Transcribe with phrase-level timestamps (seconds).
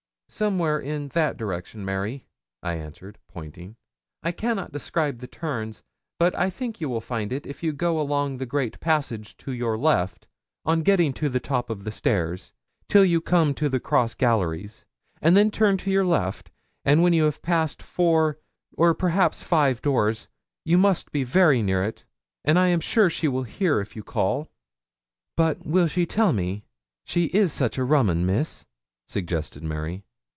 [0.33, 2.23] 'Somewhere in that direction, Mary,'
[2.63, 3.75] I answered, pointing.
[4.23, 5.83] 'I cannot describe the turns;
[6.17, 9.51] but I think you will find it if you go along the great passage to
[9.51, 10.27] your left,
[10.63, 12.53] on getting to the top of the stairs,
[12.87, 14.85] till you come to the cross galleries,
[15.21, 16.49] and then turn to your left;
[16.85, 18.39] and when you have passed four
[18.77, 20.29] or perhaps five doors,
[20.63, 22.05] you must be very near it,
[22.45, 24.49] and I am sure she will hear if you call.'
[25.35, 26.63] 'But will she tell me
[27.03, 28.65] she is such a rum un, Miss?'
[29.09, 30.05] suggested Mary.